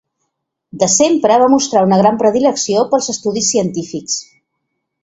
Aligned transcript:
De 0.83 0.87
sempre 0.93 1.37
va 1.43 1.51
mostrar 1.55 1.85
una 1.89 2.01
gran 2.01 2.19
predilecció 2.25 2.89
pels 2.95 3.13
estudis 3.17 3.53
científics. 3.55 4.19